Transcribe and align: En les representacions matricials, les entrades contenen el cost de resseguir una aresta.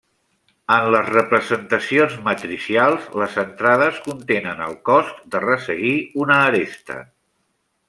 En 0.75 0.85
les 0.93 1.09
representacions 1.09 2.15
matricials, 2.29 3.05
les 3.23 3.37
entrades 3.43 4.01
contenen 4.07 4.65
el 4.69 4.75
cost 4.91 5.23
de 5.37 5.43
resseguir 5.47 5.95
una 6.25 6.41
aresta. 6.49 6.99